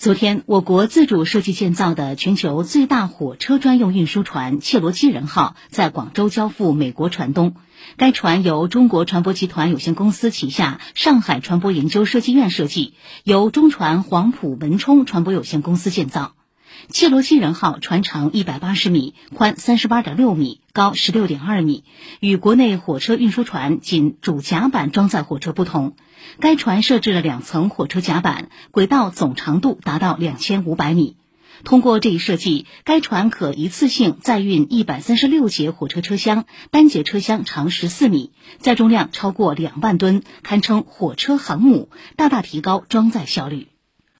[0.00, 7.54] 昨天，我国自主设计建造的全球最大火车专用运输船“切罗基人号”在广州交付美国船东。
[7.98, 12.94] 该船由中国船舶集团有限公司旗下上海船舶研究设计院设计，
[13.24, 16.32] 由中船黄埔文冲船舶有限公司建造。
[16.88, 21.84] 切罗基人号船长一百八十米，宽三十八点六米，高十六点二米。
[22.20, 25.94] 与国内火车运输船仅主甲板装载火车不同，
[26.40, 31.16] 该船设置了两层火车甲板，轨道总长度达到两千五百米。
[31.62, 43.68] 通过这一设计，该船可一次性载运一百三十六节火车车厢，单节车厢长十四米，载重量超过两万吨，堪称火车航母，大大提高装载效率。